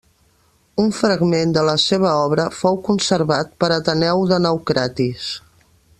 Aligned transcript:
Un 0.83 0.87
fragment 0.99 1.51
de 1.57 1.65
la 1.67 1.75
seva 1.83 2.15
obra 2.21 2.47
fou 2.61 2.79
conservat 2.89 3.55
per 3.65 3.73
Ateneu 3.79 4.25
de 4.33 4.41
Naucratis. 4.47 5.29